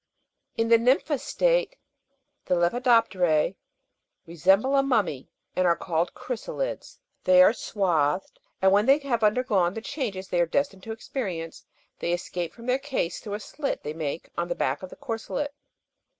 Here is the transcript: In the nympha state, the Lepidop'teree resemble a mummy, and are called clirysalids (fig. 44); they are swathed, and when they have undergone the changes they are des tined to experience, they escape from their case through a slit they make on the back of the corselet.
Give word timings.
In 0.57 0.69
the 0.69 0.79
nympha 0.79 1.19
state, 1.19 1.75
the 2.45 2.55
Lepidop'teree 2.55 3.55
resemble 4.25 4.75
a 4.75 4.81
mummy, 4.81 5.29
and 5.55 5.67
are 5.67 5.75
called 5.75 6.15
clirysalids 6.15 6.97
(fig. 6.97 6.97
44); 6.97 6.99
they 7.25 7.43
are 7.43 7.53
swathed, 7.53 8.39
and 8.63 8.71
when 8.71 8.87
they 8.87 8.97
have 8.97 9.23
undergone 9.23 9.75
the 9.75 9.79
changes 9.79 10.27
they 10.29 10.41
are 10.41 10.47
des 10.47 10.63
tined 10.63 10.81
to 10.81 10.91
experience, 10.91 11.65
they 11.99 12.13
escape 12.13 12.51
from 12.51 12.65
their 12.65 12.79
case 12.79 13.19
through 13.19 13.35
a 13.35 13.39
slit 13.39 13.83
they 13.83 13.93
make 13.93 14.31
on 14.35 14.47
the 14.47 14.55
back 14.55 14.81
of 14.81 14.89
the 14.89 14.95
corselet. 14.95 15.53